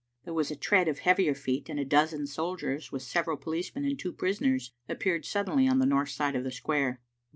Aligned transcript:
There 0.25 0.33
was 0.33 0.49
a 0.49 0.55
tread 0.55 0.87
of 0.87 0.97
heavier 0.97 1.35
feet, 1.35 1.69
and 1.69 1.79
a 1.79 1.85
dozen 1.85 2.25
soldiers, 2.25 2.91
with 2.91 3.03
several 3.03 3.37
policemen 3.37 3.85
and 3.85 3.99
two 3.99 4.11
prisoners, 4.11 4.71
appeared 4.89 5.25
suddenly 5.25 5.67
on 5.67 5.77
the 5.77 5.85
north 5.85 6.09
side 6.09 6.35
of 6.35 6.43
the 6.43 6.49
square. 6.49 6.99